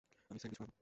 আমি 0.29 0.39
স্যান্ডউইচ 0.41 0.59
বানাবো। 0.61 0.73